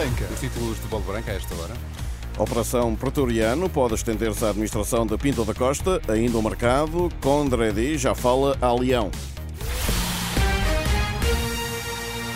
[0.00, 0.24] Branca.
[0.32, 1.74] Os títulos de Bola Branca a esta hora.
[2.38, 7.10] Operação Pretoriano pode estender-se à administração de Pinto da Costa, ainda o mercado.
[7.20, 9.10] Condredi já fala a Leão.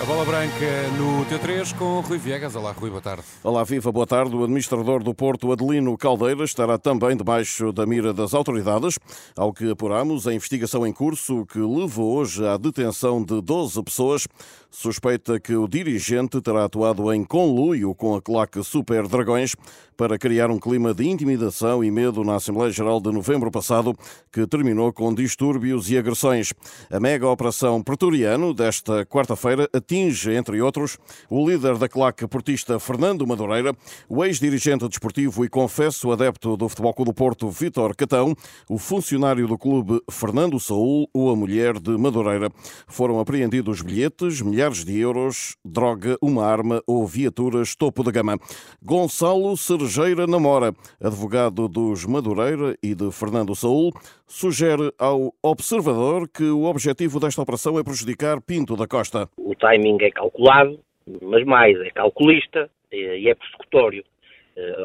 [0.05, 2.55] A bola branca no T3 com Rui Viegas.
[2.55, 3.23] Olá, Rui, boa tarde.
[3.43, 4.37] Olá, Viva, boa tarde.
[4.37, 8.99] O administrador do Porto, Adelino Caldeira, estará também debaixo da mira das autoridades.
[9.35, 14.29] Ao que apuramos, a investigação em curso que levou hoje à detenção de 12 pessoas
[14.75, 19.55] suspeita que o dirigente terá atuado em conluio com a claque Super Dragões
[19.97, 23.95] para criar um clima de intimidação e medo na Assembleia Geral de novembro passado,
[24.33, 26.53] que terminou com distúrbios e agressões.
[26.91, 30.99] A mega operação Pretoriano desta quarta-feira atinge, entre outros,
[31.31, 33.73] o líder da claque portista Fernando Madureira,
[34.09, 38.35] o ex-dirigente desportivo e confesso adepto do Futebol Clube do Porto Vítor Catão,
[38.69, 42.51] o funcionário do clube Fernando Saúl ou a mulher de Madureira.
[42.89, 48.39] Foram apreendidos bilhetes, milhares de euros, droga, uma arma ou viaturas topo de gama.
[48.83, 53.93] Gonçalo Cerejeira Namora, advogado dos Madureira e de Fernando Saúl,
[54.27, 59.29] sugere ao observador que o objetivo desta operação é prejudicar Pinto da Costa.
[59.37, 60.81] O timing é calculado,
[61.23, 64.03] mas mais, é calculista e é persecutório.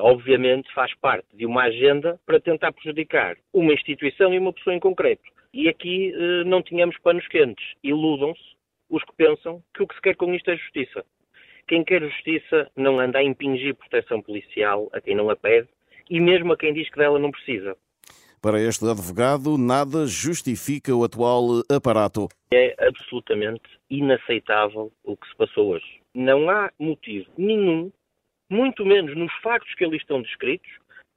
[0.02, 4.80] Obviamente faz parte de uma agenda para tentar prejudicar uma instituição e uma pessoa em
[4.80, 5.24] concreto.
[5.54, 6.12] E aqui
[6.46, 7.66] não tínhamos panos quentes.
[7.84, 8.59] Iludam-se
[8.90, 11.06] os que pensam que o que se quer com isto é justiça.
[11.68, 15.68] Quem quer justiça não anda a impingir proteção policial a quem não a pede
[16.10, 17.78] e mesmo a quem diz que dela não precisa.
[18.42, 22.30] Para este advogado, nada justifica o atual aparato.
[22.54, 26.00] É absolutamente inaceitável o que se passou hoje.
[26.16, 27.92] Não há motivo nenhum,
[28.50, 30.72] muito menos nos factos que ali estão descritos,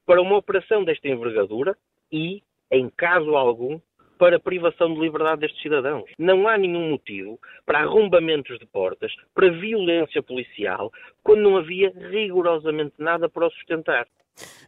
[0.04, 1.76] para uma operação desta envergadura
[2.10, 3.80] e, em caso algum,
[4.18, 6.10] para privação de liberdade destes cidadãos.
[6.18, 12.94] Não há nenhum motivo para arrombamentos de portas, para violência policial, quando não havia rigorosamente
[12.98, 14.06] nada para o sustentar.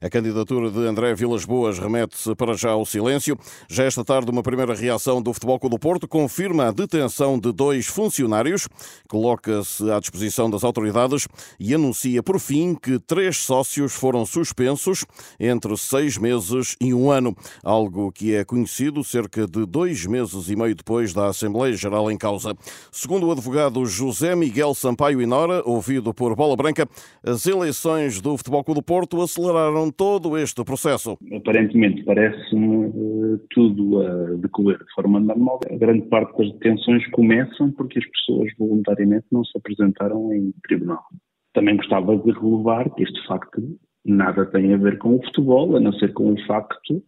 [0.01, 3.39] A candidatura de André Vilas Boas remete-se para já ao silêncio.
[3.69, 7.51] Já esta tarde, uma primeira reação do Futebol Clube do Porto confirma a detenção de
[7.53, 8.69] dois funcionários,
[9.09, 11.27] coloca-se à disposição das autoridades
[11.59, 15.07] e anuncia, por fim, que três sócios foram suspensos
[15.41, 20.57] entre seis meses e um ano, algo que é conhecido cerca de dois meses e
[20.57, 22.55] meio depois da Assembleia Geral em causa.
[22.91, 26.89] Segundo o advogado José Miguel Sampaio Inora, ouvido por Bola Branca,
[27.25, 31.17] as eleições do Futebol Clube do Porto aceleraram todo este processo?
[31.33, 35.61] Aparentemente parece-me uh, tudo a decorrer de forma normal.
[35.71, 41.05] A grande parte das detenções começam porque as pessoas voluntariamente não se apresentaram em tribunal.
[41.53, 43.63] Também gostava de relevar que este facto
[44.05, 47.03] nada tem a ver com o futebol, a não ser com o facto,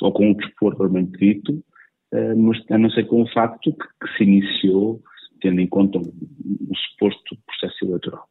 [0.00, 1.62] ou com o desporto propriamente dito,
[2.12, 5.02] a não ser com o facto que, se iniciou
[5.40, 8.28] tendo em conta o, o suposto processo eleitoral.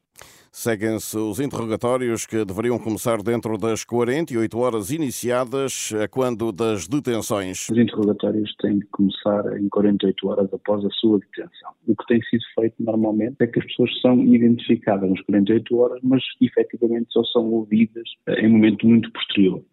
[0.51, 7.69] Seguem-se os interrogatórios que deveriam começar dentro das 48 horas iniciadas a quando das detenções.
[7.69, 11.71] Os interrogatórios têm de começar em 48 horas após a sua detenção.
[11.87, 15.99] O que tem sido feito normalmente é que as pessoas são identificadas nas 48 horas,
[16.01, 19.63] mas efetivamente só são ouvidas em momento muito posterior.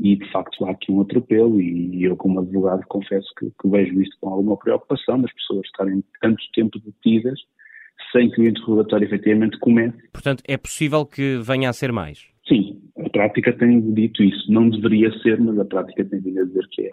[0.00, 4.00] E de facto há aqui um atropelo, e eu, como advogado, confesso que, que vejo
[4.00, 7.38] isto com alguma preocupação das pessoas estarem tanto tempo detidas
[8.10, 9.96] sem que o interrogatório efetivamente comece.
[10.12, 12.26] Portanto, é possível que venha a ser mais?
[12.46, 14.50] Sim, a prática tem dito isso.
[14.50, 16.90] Não deveria ser, mas a prática tem vindo a dizer que é,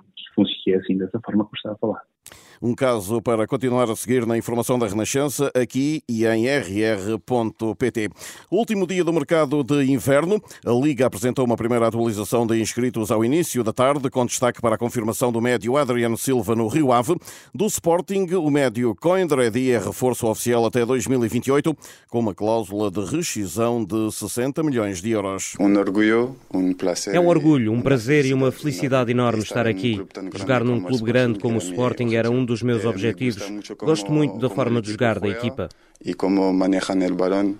[0.63, 2.01] que é assim, dessa forma que eu estava a falar.
[2.61, 8.09] Um caso para continuar a seguir na informação da Renascença, aqui e em rr.pt.
[8.51, 13.25] Último dia do mercado de inverno, a Liga apresentou uma primeira atualização de inscritos ao
[13.25, 17.15] início da tarde, com destaque para a confirmação do médio Adriano Silva no Rio Ave.
[17.51, 21.75] Do Sporting, o médio Coindredi é reforço oficial até 2028,
[22.11, 25.53] com uma cláusula de rescisão de 60 milhões de euros.
[25.59, 27.15] Um orgulho, um prazer.
[27.15, 29.99] É um orgulho, um prazer e uma felicidade enorme estar aqui.
[30.35, 33.41] Jogar num clube grande como o Sporting era um dos meus objetivos.
[33.79, 35.69] Gosto muito da forma de jogar da equipa.
[35.99, 37.55] E como manejam o balão.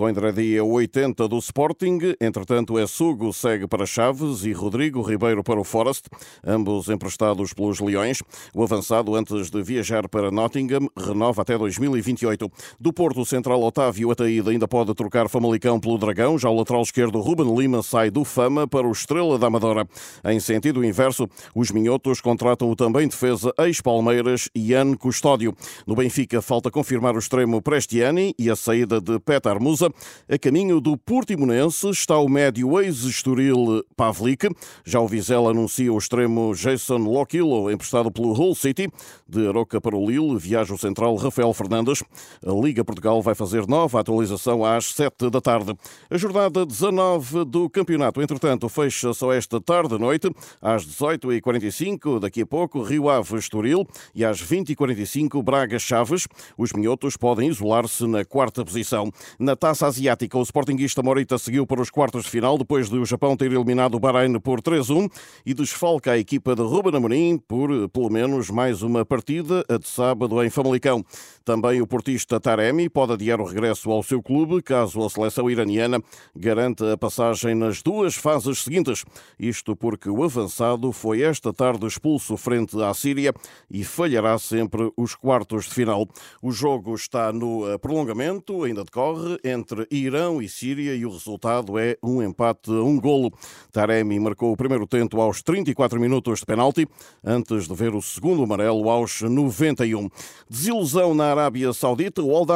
[0.00, 5.60] Coimbra dia 80 do Sporting, entretanto é Sugo segue para Chaves e Rodrigo Ribeiro para
[5.60, 6.04] o Forest,
[6.42, 8.22] ambos emprestados pelos Leões.
[8.54, 12.50] O avançado, antes de viajar para Nottingham, renova até 2028.
[12.80, 17.20] Do Porto Central Otávio Ataída ainda pode trocar Famalicão pelo Dragão, já o lateral esquerdo
[17.20, 19.86] Ruben Lima sai do Fama para o Estrela da Amadora.
[20.24, 25.54] Em sentido inverso, os minhotos contratam o também defesa ex-Palmeiras Ian Custódio.
[25.86, 29.89] No Benfica falta confirmar o extremo Prestiani e a saída de Petar Musa.
[30.28, 34.48] A caminho do Portimonense está o médio ex-estoril Pavlik.
[34.84, 38.88] Já o Vizela anuncia o extremo Jason Lockillo, emprestado pelo Hull City.
[39.28, 42.02] De Aroca para o Lille, viaja o central Rafael Fernandes.
[42.44, 45.74] A Liga Portugal vai fazer nova atualização às 7 da tarde.
[46.10, 52.82] A jornada 19 do campeonato, entretanto, fecha só esta tarde-noite, às 18h45, daqui a pouco,
[52.82, 56.26] Rio Ave Estoril e às 20h45, Braga Chaves.
[56.56, 59.10] Os minhotos podem isolar-se na quarta posição.
[59.38, 63.04] Na taça asiática, o sportinguista Morita seguiu para os quartos de final, depois de o
[63.04, 65.10] Japão ter eliminado o Bahrein por 3-1
[65.44, 69.88] e desfalca a equipa de Ruben Amorim por, pelo menos, mais uma partida, a de
[69.88, 71.04] sábado em Famalicão.
[71.44, 76.02] Também o portista Taremi pode adiar o regresso ao seu clube, caso a seleção iraniana
[76.34, 79.04] garanta a passagem nas duas fases seguintes.
[79.38, 83.32] Isto porque o avançado foi esta tarde expulso frente à Síria
[83.70, 86.08] e falhará sempre os quartos de final.
[86.42, 89.59] O jogo está no eh, prolongamento, ainda decorre, entre
[89.90, 93.32] Irão e Síria e o resultado é um empate a um golo.
[93.72, 96.88] Taremi marcou o primeiro tento aos 34 minutos de penalti,
[97.24, 100.08] antes de ver o segundo amarelo aos 91.
[100.48, 102.46] Desilusão na Arábia Saudita, o Al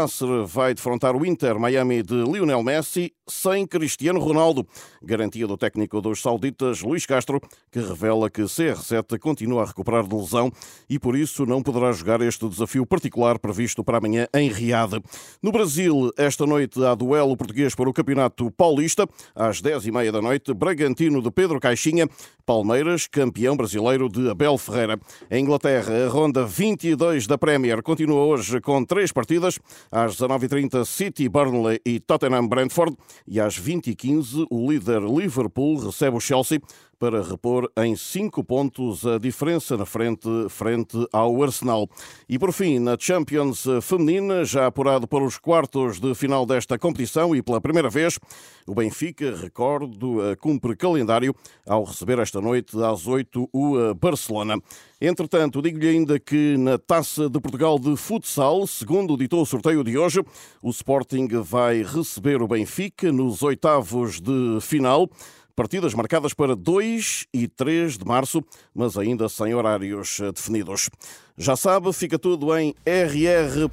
[0.47, 4.67] vai defrontar o Inter Miami de Lionel Messi sem Cristiano Ronaldo.
[5.03, 7.41] Garantia do técnico dos sauditas, Luís Castro,
[7.71, 10.51] que revela que CR7 continua a recuperar de lesão
[10.89, 15.01] e por isso não poderá jogar este desafio particular previsto para amanhã em Riad.
[15.43, 19.09] No Brasil, esta noite há duelo português para o Campeonato Paulista.
[19.35, 22.09] Às 10h30 da noite, Bragantino de Pedro Caixinha,
[22.47, 24.99] Palmeiras, campeão brasileiro de Abel Ferreira.
[25.31, 29.59] Em Inglaterra, a ronda 22 da Premier continua hoje com três partidas.
[29.91, 32.97] Às 19h30, City, Burnley e Tottenham Brentford.
[33.27, 36.61] E às 20h15, o líder Liverpool recebe o Chelsea
[37.05, 41.87] para repor em 5 pontos a diferença na frente, frente ao Arsenal.
[42.27, 47.37] E por fim, na Champions Feminina, já apurado para os quartos de final desta competição
[47.37, 48.19] e pela primeira vez,
[48.67, 51.35] o Benfica, recordo, cumpre calendário
[51.69, 54.59] ao receber esta noite às 8 o Barcelona.
[54.99, 59.99] Entretanto, digo-lhe ainda que na Taça de Portugal de Futsal, segundo ditou o sorteio de
[59.99, 60.23] hoje,
[60.63, 65.11] o Sporting vai receber o Benfica nos oitavos de final.
[65.57, 68.43] Partidas marcadas para 2 e 3 de março,
[68.75, 70.91] mas ainda sem horários definidos.
[71.39, 73.67] Já sabe, fica tudo em rr.pt.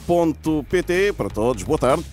[1.14, 2.06] Para todos, boa tarde.